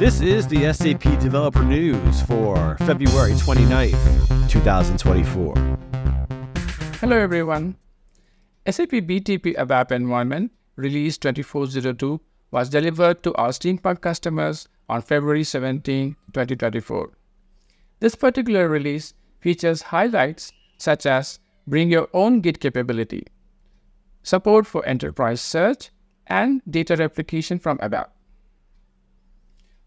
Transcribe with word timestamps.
This 0.00 0.22
is 0.22 0.48
the 0.48 0.72
SAP 0.72 1.02
Developer 1.20 1.62
News 1.62 2.22
for 2.22 2.78
February 2.78 3.32
29th, 3.32 4.48
2024. 4.48 5.54
Hello 7.00 7.18
everyone. 7.18 7.76
SAP 8.66 8.92
BTP 8.92 9.54
ABAP 9.56 9.92
environment 9.92 10.52
release 10.76 11.18
2402 11.18 12.18
was 12.50 12.70
delivered 12.70 13.22
to 13.24 13.34
our 13.34 13.50
Steampunk 13.50 14.00
customers 14.00 14.68
on 14.88 15.02
February 15.02 15.44
17, 15.44 16.16
2024. 16.32 17.10
This 17.98 18.14
particular 18.14 18.70
release 18.70 19.12
features 19.40 19.82
highlights 19.82 20.50
such 20.78 21.04
as 21.04 21.40
bring 21.66 21.90
your 21.90 22.08
own 22.14 22.40
Git 22.40 22.58
capability, 22.58 23.26
support 24.22 24.66
for 24.66 24.82
enterprise 24.86 25.42
search, 25.42 25.90
and 26.26 26.62
data 26.70 26.96
replication 26.96 27.58
from 27.58 27.76
ABAP. 27.80 28.06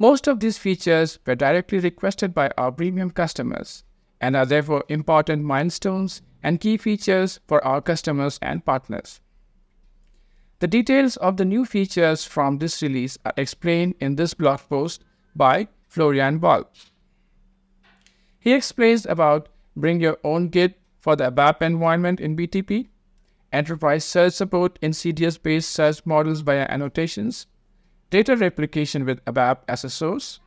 Most 0.00 0.26
of 0.28 0.40
these 0.40 0.56
features 0.56 1.18
were 1.26 1.34
directly 1.34 1.78
requested 1.78 2.32
by 2.32 2.50
our 2.56 2.72
premium 2.72 3.10
customers 3.10 3.84
and 4.18 4.34
are 4.34 4.46
therefore 4.46 4.82
important 4.88 5.44
milestones 5.44 6.22
and 6.42 6.58
key 6.58 6.78
features 6.78 7.38
for 7.46 7.62
our 7.62 7.82
customers 7.82 8.38
and 8.40 8.64
partners. 8.64 9.20
The 10.60 10.68
details 10.68 11.18
of 11.18 11.36
the 11.36 11.44
new 11.44 11.66
features 11.66 12.24
from 12.24 12.56
this 12.56 12.80
release 12.80 13.18
are 13.26 13.34
explained 13.36 13.94
in 14.00 14.16
this 14.16 14.32
blog 14.32 14.60
post 14.70 15.04
by 15.36 15.68
Florian 15.86 16.38
Ball. 16.38 16.64
He 18.38 18.54
explains 18.54 19.04
about 19.04 19.50
bring 19.76 20.00
your 20.00 20.16
own 20.24 20.48
Git 20.48 20.80
for 20.98 21.14
the 21.14 21.30
ABAP 21.30 21.60
environment 21.60 22.20
in 22.20 22.36
BTP, 22.36 22.88
enterprise 23.52 24.06
search 24.06 24.32
support 24.32 24.78
in 24.80 24.92
CDS 24.92 25.42
based 25.42 25.68
search 25.68 26.06
models 26.06 26.40
via 26.40 26.66
annotations, 26.70 27.46
data 28.10 28.36
replication 28.36 29.04
with 29.04 29.24
ABAP 29.24 29.58
as 29.68 29.84
a 29.84 29.90
source, 29.90 30.40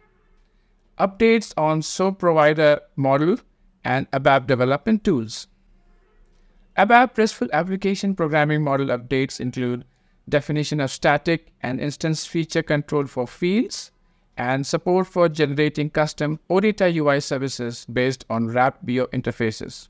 updates 1.00 1.54
on 1.58 1.82
SOAP 1.82 2.20
provider 2.20 2.80
model, 2.96 3.38
and 3.84 4.10
ABAP 4.12 4.48
development 4.48 5.04
tools. 5.04 5.48
ABAP 6.78 7.18
RESTful 7.18 7.50
application 7.54 8.16
programming 8.16 8.64
model 8.64 8.88
updates 8.88 9.40
include 9.40 9.86
definition 10.30 10.80
of 10.80 10.92
static 10.92 11.52
and 11.62 11.80
instance 11.80 12.26
feature 12.26 12.64
control 12.64 13.06
for 13.06 13.28
fields, 13.28 13.92
and 14.38 14.66
support 14.66 15.06
for 15.06 15.30
generating 15.30 15.90
custom 15.90 16.40
OData 16.50 16.94
UI 16.96 17.20
services 17.20 17.86
based 17.86 18.26
on 18.30 18.48
wrapped 18.48 18.86
BO 18.86 19.06
interfaces. 19.08 19.90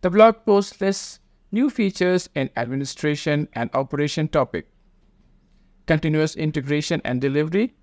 The 0.00 0.10
blog 0.10 0.44
post 0.44 0.80
lists 0.80 1.20
new 1.52 1.70
features 1.70 2.28
in 2.34 2.50
administration 2.56 3.48
and 3.52 3.70
operation 3.74 4.26
topic, 4.26 4.66
continuous 5.92 6.36
integration 6.36 7.02
and 7.04 7.20
delivery, 7.20 7.74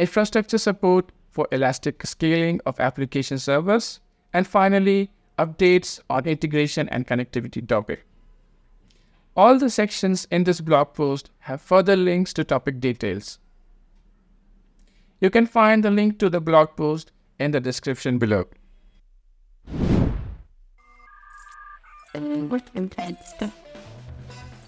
infrastructure 0.00 0.58
support 0.58 1.12
for 1.30 1.46
elastic 1.52 2.04
scaling 2.04 2.60
of 2.66 2.80
application 2.80 3.38
servers, 3.38 4.00
and 4.32 4.48
finally, 4.48 5.12
updates 5.38 6.00
on 6.10 6.26
integration 6.26 6.88
and 6.88 7.06
connectivity 7.06 7.62
topic. 7.68 8.04
All 9.36 9.60
the 9.60 9.70
sections 9.70 10.26
in 10.32 10.42
this 10.42 10.60
blog 10.60 10.92
post 10.94 11.30
have 11.50 11.62
further 11.62 11.94
links 11.94 12.32
to 12.32 12.42
topic 12.42 12.80
details. 12.80 13.38
You 15.20 15.30
can 15.30 15.46
find 15.46 15.84
the 15.84 15.92
link 15.92 16.18
to 16.18 16.28
the 16.28 16.40
blog 16.40 16.74
post 16.76 17.12
in 17.38 17.52
the 17.52 17.60
description 17.60 18.18
below. 18.18 18.44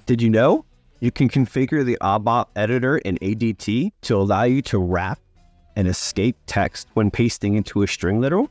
Did 0.06 0.22
you 0.22 0.30
know? 0.30 0.64
You 1.00 1.12
can 1.12 1.28
configure 1.28 1.84
the 1.84 1.96
ABAP 2.00 2.46
editor 2.56 2.98
in 2.98 3.18
ADT 3.18 3.92
to 4.02 4.16
allow 4.16 4.42
you 4.42 4.62
to 4.62 4.78
wrap 4.78 5.20
and 5.76 5.86
escape 5.86 6.36
text 6.46 6.88
when 6.94 7.10
pasting 7.10 7.54
into 7.54 7.82
a 7.82 7.86
string 7.86 8.20
literal. 8.20 8.50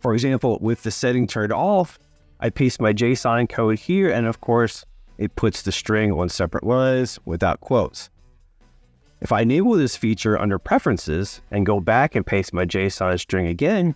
For 0.00 0.14
example, 0.14 0.58
with 0.62 0.82
the 0.82 0.90
setting 0.90 1.26
turned 1.26 1.52
off, 1.52 1.98
I 2.40 2.50
paste 2.50 2.80
my 2.80 2.92
JSON 2.92 3.48
code 3.48 3.78
here, 3.78 4.10
and 4.10 4.26
of 4.26 4.40
course, 4.40 4.84
it 5.18 5.36
puts 5.36 5.62
the 5.62 5.72
string 5.72 6.12
on 6.12 6.28
separate 6.28 6.64
lines 6.64 7.18
without 7.26 7.60
quotes. 7.60 8.08
If 9.20 9.32
I 9.32 9.42
enable 9.42 9.74
this 9.74 9.96
feature 9.96 10.38
under 10.38 10.58
Preferences 10.58 11.40
and 11.50 11.66
go 11.66 11.78
back 11.78 12.14
and 12.14 12.26
paste 12.26 12.52
my 12.52 12.64
JSON 12.64 13.18
string 13.20 13.46
again, 13.46 13.94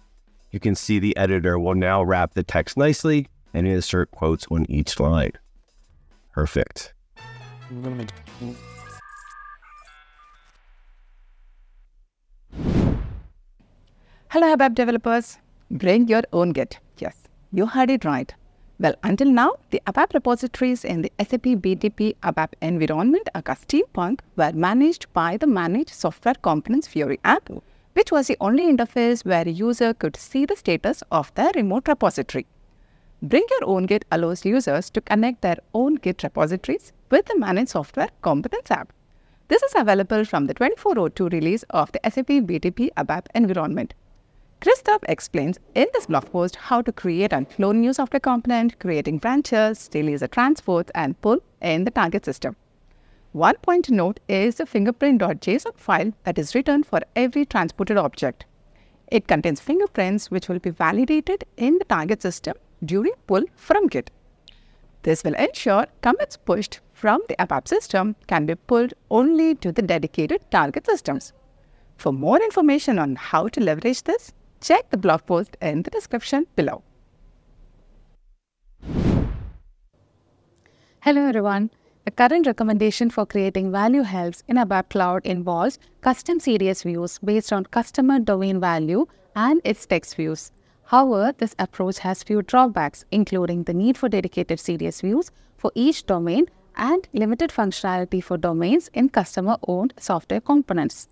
you 0.51 0.61
can 0.61 0.75
see 0.75 0.99
the 0.99 1.17
editor 1.17 1.59
will 1.59 1.75
now 1.75 2.03
wrap 2.03 2.35
the 2.35 2.43
text 2.43 2.77
nicely 2.77 3.29
and 3.53 3.67
insert 3.67 4.11
quotes 4.11 4.47
on 4.51 4.65
each 4.71 4.99
line. 5.01 5.33
Perfect. 6.33 6.95
Hello, 14.31 14.57
ABAP 14.57 14.75
developers. 14.75 15.39
Bring 15.71 16.09
your 16.09 16.23
own 16.33 16.53
Git. 16.53 16.79
Yes, 16.97 17.15
you 17.53 17.67
heard 17.67 17.91
it 17.91 18.07
right. 18.07 18.33
Well, 18.81 18.95
until 19.03 19.31
now, 19.31 19.57
the 19.69 19.83
ABAP 19.87 20.15
repositories 20.15 20.83
in 20.83 21.03
the 21.03 21.13
SAP 21.19 21.43
BTP 21.43 22.17
ABAP 22.23 22.55
environment, 22.63 23.29
aka 23.35 23.55
Steampunk, 23.55 24.21
were 24.37 24.53
managed 24.53 25.13
by 25.13 25.37
the 25.37 25.47
Managed 25.47 25.91
Software 25.91 26.37
Components 26.37 26.89
Fiori 26.89 27.21
app, 27.25 27.51
which 27.93 28.11
was 28.11 28.29
the 28.29 28.39
only 28.41 28.73
interface 28.73 29.27
where 29.27 29.47
a 29.47 29.51
user 29.51 29.93
could 29.93 30.17
see 30.17 30.47
the 30.47 30.57
status 30.57 31.03
of 31.11 31.35
their 31.35 31.51
remote 31.55 31.87
repository. 31.87 32.47
Bring 33.21 33.45
Your 33.51 33.69
Own 33.69 33.87
Git 33.87 34.05
allows 34.13 34.45
users 34.45 34.91
to 34.91 35.01
connect 35.01 35.43
their 35.43 35.57
own 35.75 35.97
Git 35.97 36.23
repositories 36.23 36.93
with 37.11 37.27
the 37.27 37.37
Managed 37.37 37.71
Software 37.71 38.11
Components 38.23 38.71
app. 38.71 38.93
This 39.49 39.61
is 39.65 39.73
available 39.75 40.25
from 40.25 40.47
the 40.47 40.55
2402 40.55 41.29
release 41.31 41.65
of 41.71 41.91
the 41.91 41.99
SAP 42.05 42.29
BTP 42.29 42.91
ABAP 42.97 43.27
environment. 43.35 43.95
Christoph 44.61 45.03
explains 45.09 45.59
in 45.75 45.89
this 45.93 46.07
blog 46.07 46.31
post 46.31 46.55
how 46.55 46.81
to 46.81 46.93
create 46.93 47.33
and 47.33 47.51
clone 47.51 47.81
new 47.81 47.93
software 47.93 48.21
component, 48.21 48.79
creating 48.79 49.19
branches, 49.19 49.89
daily 49.89 50.13
user 50.13 50.29
transports, 50.29 50.93
and 50.95 51.21
pull 51.21 51.41
in 51.61 51.83
the 51.83 51.91
target 51.91 52.25
system. 52.25 52.55
One 53.33 53.57
point 53.63 53.87
to 53.87 53.95
note 53.95 54.21
is 54.29 54.55
the 54.55 54.65
fingerprint.json 54.65 55.77
file 55.77 56.13
that 56.23 56.39
is 56.39 56.55
written 56.55 56.85
for 56.85 57.01
every 57.17 57.45
transported 57.47 57.97
object. 57.97 58.45
It 59.09 59.27
contains 59.27 59.59
fingerprints 59.59 60.31
which 60.31 60.49
will 60.49 60.61
be 60.61 60.71
validated 60.71 61.43
in 61.57 61.79
the 61.79 61.85
target 61.85 62.23
system 62.23 62.55
during 62.85 63.13
pull 63.27 63.45
from 63.57 63.87
Git. 63.87 64.11
This 65.03 65.25
will 65.25 65.35
ensure 65.35 65.87
commits 66.03 66.37
pushed 66.37 66.81
from 66.93 67.23
the 67.29 67.37
ABAP 67.37 67.69
system 67.69 68.17
can 68.27 68.47
be 68.47 68.55
pulled 68.55 68.95
only 69.11 69.55
to 69.57 69.73
the 69.73 69.83
dedicated 69.83 70.51
target 70.51 70.87
systems. 70.87 71.33
For 71.97 72.13
more 72.13 72.43
information 72.43 72.99
on 72.99 73.17
how 73.17 73.49
to 73.49 73.61
leverage 73.61 74.03
this, 74.03 74.33
check 74.61 74.91
the 74.91 74.97
blog 74.97 75.25
post 75.27 75.57
in 75.63 75.83
the 75.83 75.91
description 75.91 76.47
below. 76.57 76.83
Hello 81.01 81.27
everyone. 81.27 81.71
The 82.05 82.11
current 82.11 82.47
recommendation 82.47 83.11
for 83.11 83.25
creating 83.27 83.71
value 83.71 84.03
helps 84.03 84.43
in 84.49 84.57
ABAP 84.57 84.89
Cloud 84.91 85.27
involves 85.27 85.79
custom 86.01 86.41
CDS 86.41 86.83
views 86.85 87.19
based 87.23 87.53
on 87.53 87.65
customer 87.67 88.19
domain 88.19 88.61
value 88.61 89.07
and 89.37 89.61
its 89.65 89.87
text 89.87 90.17
views. 90.17 90.51
However, 90.89 91.35
this 91.37 91.55
approach 91.59 91.99
has 91.99 92.23
few 92.23 92.41
drawbacks, 92.41 93.05
including 93.11 93.65
the 93.65 93.75
need 93.75 93.99
for 93.99 94.09
dedicated 94.09 94.59
CDS 94.59 95.03
views 95.03 95.31
for 95.59 95.71
each 95.75 96.07
domain 96.07 96.47
and 96.77 97.07
limited 97.13 97.51
functionality 97.51 98.25
for 98.25 98.39
domains 98.39 98.89
in 98.95 99.11
customer 99.11 99.59
owned 99.69 99.93
software 99.99 100.41
components. 100.41 101.09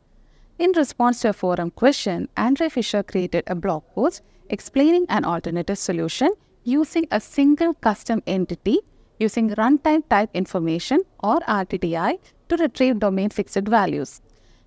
In 0.59 0.73
response 0.75 1.21
to 1.21 1.29
a 1.29 1.35
forum 1.35 1.71
question, 1.73 2.31
Andre 2.39 2.71
Fischer 2.71 3.03
created 3.03 3.45
a 3.49 3.55
blog 3.55 3.83
post 3.95 4.23
explaining 4.49 5.05
an 5.11 5.27
alternative 5.27 5.77
solution 5.77 6.31
using 6.65 7.07
a 7.11 7.21
single 7.21 7.75
custom 7.75 8.23
entity 8.27 8.81
using 9.19 9.51
runtime 9.51 10.09
type 10.09 10.31
information 10.33 11.03
or 11.23 11.41
RTTI 11.41 12.19
to 12.49 12.57
retrieve 12.57 12.99
domain 12.99 13.29
fixed 13.29 13.69
values. 13.69 14.23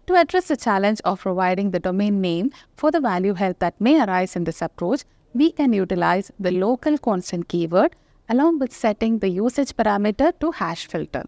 To 0.09 0.15
address 0.15 0.47
the 0.47 0.57
challenge 0.57 1.01
of 1.05 1.21
providing 1.21 1.69
the 1.69 1.79
domain 1.79 2.19
name 2.19 2.51
for 2.75 2.89
the 2.89 2.99
value 2.99 3.35
help 3.35 3.59
that 3.59 3.79
may 3.79 4.03
arise 4.03 4.35
in 4.35 4.43
this 4.43 4.59
approach, 4.59 5.03
we 5.35 5.51
can 5.51 5.71
utilize 5.71 6.31
the 6.39 6.49
local 6.49 6.97
constant 6.97 7.47
keyword 7.47 7.95
along 8.27 8.57
with 8.57 8.73
setting 8.73 9.19
the 9.19 9.29
usage 9.29 9.75
parameter 9.77 10.33
to 10.39 10.49
hash 10.49 10.87
filter. 10.87 11.25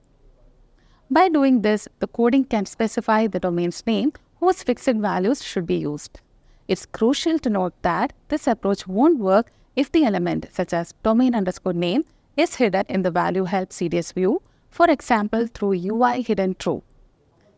By 1.12 1.30
doing 1.30 1.62
this, 1.62 1.88
the 2.00 2.08
coding 2.08 2.44
can 2.44 2.66
specify 2.66 3.28
the 3.28 3.40
domain's 3.40 3.86
name 3.86 4.14
whose 4.40 4.64
fixed 4.64 4.96
values 4.96 5.44
should 5.44 5.68
be 5.68 5.76
used. 5.76 6.20
It's 6.68 6.88
crucial 6.88 7.38
to 7.38 7.52
note 7.52 7.76
that 7.84 8.14
this 8.30 8.48
approach 8.48 8.88
won't 8.88 9.20
work 9.20 9.52
if 9.76 9.92
the 9.92 10.06
element 10.06 10.48
such 10.52 10.74
as 10.74 10.96
domain 11.04 11.36
underscore 11.36 11.74
name 11.74 12.04
is 12.36 12.56
hidden 12.56 12.86
in 12.90 13.04
the 13.04 13.12
value 13.12 13.44
help 13.44 13.70
CDS 13.70 14.12
view, 14.16 14.42
for 14.72 14.90
example 14.90 15.46
through 15.46 15.74
UI 15.74 16.24
hidden 16.24 16.56
true. 16.56 16.82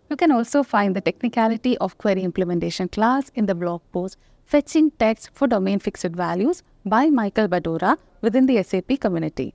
You 0.09 0.15
can 0.17 0.31
also 0.31 0.63
find 0.63 0.95
the 0.95 1.01
technicality 1.01 1.77
of 1.79 1.97
query 1.97 2.21
implementation 2.21 2.87
class 2.87 3.31
in 3.35 3.45
the 3.45 3.55
blog 3.55 3.81
post 3.91 4.17
Fetching 4.45 4.91
Text 4.99 5.29
for 5.33 5.47
Domain 5.47 5.79
Fixed 5.79 6.05
Values 6.11 6.63
by 6.85 7.09
Michael 7.09 7.47
Badora 7.47 7.97
within 8.21 8.45
the 8.45 8.61
SAP 8.61 8.99
community. 8.99 9.53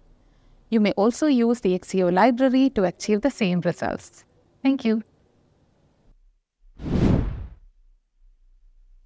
You 0.70 0.80
may 0.80 0.92
also 0.92 1.26
use 1.26 1.60
the 1.60 1.78
XCO 1.78 2.12
library 2.12 2.70
to 2.70 2.84
achieve 2.84 3.20
the 3.20 3.30
same 3.30 3.60
results. 3.60 4.24
Thank 4.62 4.84
you. 4.84 5.02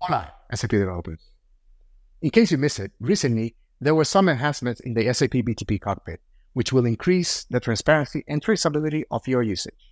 Hola, 0.01 0.33
SAP 0.53 0.71
developers. 0.71 1.21
In 2.23 2.31
case 2.31 2.51
you 2.51 2.59
missed 2.59 2.81
it, 2.81 2.93
recently 3.01 3.55
there 3.81 3.95
were 3.95 4.05
some 4.05 4.29
enhancements 4.29 4.81
in 4.81 4.95
the 4.95 5.13
SAP 5.13 5.31
BTP 5.31 5.81
cockpit, 5.81 6.21
which 6.53 6.73
will 6.73 6.87
increase 6.87 7.45
the 7.51 7.61
transparency 7.61 8.25
and 8.27 8.43
traceability 8.43 9.03
of 9.11 9.27
your 9.29 9.43
usage. 9.43 9.92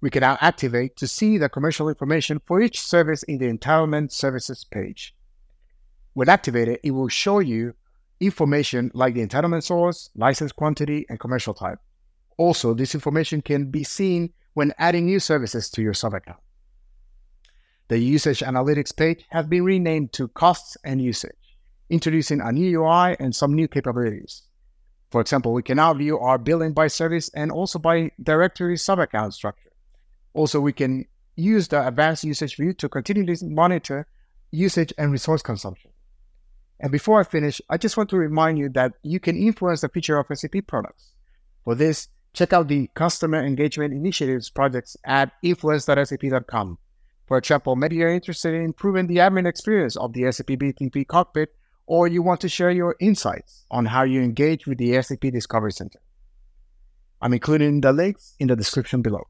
We 0.00 0.10
can 0.10 0.22
now 0.22 0.38
activate 0.40 0.96
to 0.96 1.06
see 1.06 1.36
the 1.36 1.48
commercial 1.48 1.88
information 1.88 2.40
for 2.46 2.60
each 2.60 2.80
service 2.80 3.22
in 3.24 3.38
the 3.38 3.52
entitlement 3.52 4.12
services 4.12 4.64
page. 4.64 5.14
When 6.14 6.28
activated, 6.28 6.78
it 6.82 6.92
will 6.92 7.08
show 7.08 7.38
you 7.40 7.74
information 8.18 8.90
like 8.94 9.14
the 9.14 9.26
entitlement 9.26 9.62
source, 9.62 10.10
license 10.14 10.52
quantity, 10.52 11.06
and 11.08 11.20
commercial 11.20 11.54
type. 11.54 11.78
Also, 12.38 12.72
this 12.72 12.94
information 12.94 13.42
can 13.42 13.70
be 13.70 13.84
seen 13.84 14.32
when 14.54 14.72
adding 14.78 15.06
new 15.06 15.20
services 15.20 15.68
to 15.70 15.82
your 15.82 15.94
sub 15.94 16.14
account. 16.14 16.40
The 17.88 17.98
usage 17.98 18.40
analytics 18.40 18.96
page 18.96 19.24
has 19.30 19.46
been 19.46 19.64
renamed 19.64 20.12
to 20.14 20.28
costs 20.28 20.76
and 20.84 21.02
usage, 21.02 21.56
introducing 21.90 22.40
a 22.40 22.52
new 22.52 22.80
UI 22.80 23.16
and 23.18 23.34
some 23.34 23.54
new 23.54 23.68
capabilities. 23.68 24.42
For 25.10 25.20
example, 25.20 25.52
we 25.52 25.62
can 25.62 25.76
now 25.76 25.92
view 25.92 26.18
our 26.18 26.38
billing 26.38 26.72
by 26.72 26.86
service 26.86 27.30
and 27.34 27.50
also 27.50 27.78
by 27.78 28.12
directory 28.22 28.76
sub-account 28.76 29.34
structure. 29.34 29.69
Also, 30.32 30.60
we 30.60 30.72
can 30.72 31.06
use 31.36 31.68
the 31.68 31.86
advanced 31.86 32.24
usage 32.24 32.56
view 32.56 32.72
to 32.74 32.88
continuously 32.88 33.48
monitor 33.48 34.06
usage 34.50 34.92
and 34.98 35.12
resource 35.12 35.42
consumption. 35.42 35.90
And 36.80 36.90
before 36.90 37.20
I 37.20 37.24
finish, 37.24 37.60
I 37.68 37.76
just 37.76 37.96
want 37.96 38.10
to 38.10 38.16
remind 38.16 38.58
you 38.58 38.68
that 38.70 38.94
you 39.02 39.20
can 39.20 39.36
influence 39.36 39.82
the 39.82 39.88
future 39.88 40.18
of 40.18 40.26
SAP 40.32 40.66
products. 40.66 41.12
For 41.64 41.74
this, 41.74 42.08
check 42.32 42.52
out 42.52 42.68
the 42.68 42.88
Customer 42.94 43.44
Engagement 43.44 43.92
Initiatives 43.92 44.50
projects 44.50 44.96
at 45.04 45.32
influence.sap.com. 45.42 46.78
For 47.26 47.36
example, 47.36 47.76
maybe 47.76 47.96
you're 47.96 48.12
interested 48.12 48.54
in 48.54 48.62
improving 48.62 49.06
the 49.06 49.18
admin 49.18 49.46
experience 49.46 49.96
of 49.96 50.14
the 50.14 50.32
SAP 50.32 50.46
BTP 50.46 51.06
cockpit, 51.06 51.54
or 51.86 52.08
you 52.08 52.22
want 52.22 52.40
to 52.40 52.48
share 52.48 52.70
your 52.70 52.96
insights 52.98 53.66
on 53.70 53.86
how 53.86 54.04
you 54.04 54.22
engage 54.22 54.66
with 54.66 54.78
the 54.78 55.00
SAP 55.02 55.20
Discovery 55.20 55.72
Center. 55.72 56.00
I'm 57.20 57.32
including 57.34 57.82
the 57.82 57.92
links 57.92 58.34
in 58.38 58.48
the 58.48 58.56
description 58.56 59.02
below. 59.02 59.28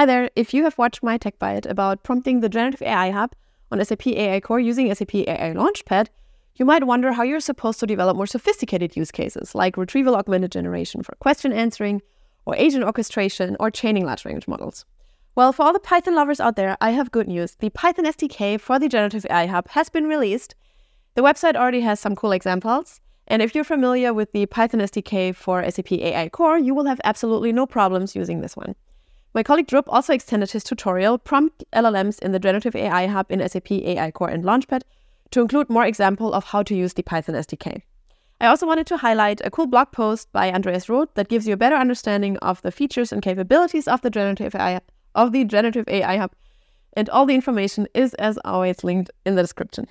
Hi 0.00 0.06
there, 0.06 0.30
if 0.34 0.54
you 0.54 0.64
have 0.64 0.78
watched 0.78 1.02
my 1.02 1.18
TechByte 1.18 1.68
about 1.68 2.04
prompting 2.04 2.40
the 2.40 2.48
generative 2.48 2.80
AI 2.80 3.10
hub 3.10 3.34
on 3.70 3.84
SAP 3.84 4.06
AI 4.06 4.40
Core 4.40 4.58
using 4.58 4.94
SAP 4.94 5.14
AI 5.14 5.52
Launchpad, 5.52 6.06
you 6.54 6.64
might 6.64 6.84
wonder 6.84 7.12
how 7.12 7.22
you're 7.22 7.38
supposed 7.38 7.80
to 7.80 7.86
develop 7.86 8.16
more 8.16 8.26
sophisticated 8.26 8.96
use 8.96 9.10
cases 9.10 9.54
like 9.54 9.76
retrieval 9.76 10.16
augmented 10.16 10.52
generation 10.52 11.02
for 11.02 11.14
question 11.16 11.52
answering 11.52 12.00
or 12.46 12.56
agent 12.56 12.82
orchestration, 12.82 13.58
or 13.60 13.70
chaining 13.70 14.06
large 14.06 14.24
language 14.24 14.48
models. 14.48 14.86
Well, 15.34 15.52
for 15.52 15.64
all 15.64 15.74
the 15.74 15.78
Python 15.78 16.14
lovers 16.14 16.40
out 16.40 16.56
there, 16.56 16.78
I 16.80 16.92
have 16.92 17.10
good 17.10 17.28
news. 17.28 17.56
The 17.56 17.68
Python 17.68 18.06
SDK 18.06 18.58
for 18.58 18.78
the 18.78 18.88
Generative 18.88 19.26
AI 19.28 19.44
Hub 19.44 19.68
has 19.68 19.90
been 19.90 20.06
released. 20.06 20.54
The 21.14 21.20
website 21.20 21.56
already 21.56 21.82
has 21.82 22.00
some 22.00 22.16
cool 22.16 22.32
examples. 22.32 23.02
And 23.26 23.42
if 23.42 23.54
you're 23.54 23.64
familiar 23.64 24.14
with 24.14 24.32
the 24.32 24.46
Python 24.46 24.80
SDK 24.80 25.34
for 25.34 25.70
SAP 25.70 25.92
AI 25.92 26.30
Core, 26.30 26.58
you 26.58 26.74
will 26.74 26.86
have 26.86 27.02
absolutely 27.04 27.52
no 27.52 27.66
problems 27.66 28.16
using 28.16 28.40
this 28.40 28.56
one. 28.56 28.74
My 29.32 29.44
colleague 29.44 29.68
Drup 29.68 29.84
also 29.86 30.12
extended 30.12 30.50
his 30.50 30.64
tutorial, 30.64 31.16
Prompt 31.16 31.62
LLMs 31.72 32.18
in 32.18 32.32
the 32.32 32.40
Generative 32.40 32.74
AI 32.74 33.06
Hub 33.06 33.30
in 33.30 33.48
SAP 33.48 33.70
AI 33.70 34.10
Core 34.10 34.28
and 34.28 34.42
Launchpad, 34.42 34.82
to 35.30 35.40
include 35.40 35.70
more 35.70 35.84
example 35.84 36.32
of 36.32 36.46
how 36.46 36.64
to 36.64 36.74
use 36.74 36.94
the 36.94 37.02
Python 37.02 37.36
SDK. 37.36 37.82
I 38.40 38.46
also 38.46 38.66
wanted 38.66 38.88
to 38.88 38.96
highlight 38.96 39.40
a 39.44 39.50
cool 39.50 39.68
blog 39.68 39.92
post 39.92 40.32
by 40.32 40.50
Andreas 40.50 40.88
Roth 40.88 41.14
that 41.14 41.28
gives 41.28 41.46
you 41.46 41.54
a 41.54 41.58
better 41.58 41.76
understanding 41.76 42.38
of 42.38 42.60
the 42.62 42.72
features 42.72 43.12
and 43.12 43.22
capabilities 43.22 43.86
of 43.86 44.00
the 44.00 44.10
generative 44.10 44.56
AI 44.56 44.80
of 45.14 45.30
the 45.30 45.44
generative 45.44 45.86
AI 45.86 46.16
hub, 46.16 46.32
and 46.94 47.08
all 47.10 47.26
the 47.26 47.34
information 47.34 47.86
is 47.94 48.14
as 48.14 48.38
always 48.44 48.82
linked 48.82 49.10
in 49.24 49.36
the 49.36 49.42
description. 49.42 49.86